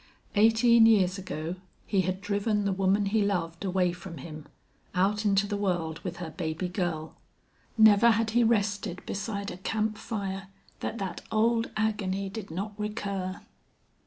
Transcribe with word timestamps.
Eighteen 0.33 0.87
years 0.87 1.19
ago 1.19 1.57
he 1.85 2.01
had 2.01 2.21
driven 2.21 2.65
the 2.65 2.73
woman 2.73 3.05
he 3.05 3.21
loved 3.21 3.63
away 3.63 3.91
from 3.91 4.17
him, 4.17 4.47
out 4.95 5.25
into 5.25 5.45
the 5.45 5.55
world 5.55 5.99
with 5.99 6.17
her 6.17 6.31
baby 6.31 6.67
girl. 6.67 7.15
Never 7.77 8.09
had 8.09 8.31
he 8.31 8.43
rested 8.43 9.05
beside 9.05 9.51
a 9.51 9.57
camp 9.57 9.99
fire 9.99 10.47
that 10.79 10.97
that 10.97 11.21
old 11.31 11.69
agony 11.77 12.29
did 12.29 12.49
not 12.49 12.73
recur! 12.79 13.41